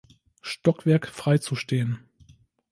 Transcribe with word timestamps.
Stockwerk 0.41 1.07
frei 1.09 1.37
zu 1.37 1.55
stehen. 1.55 1.99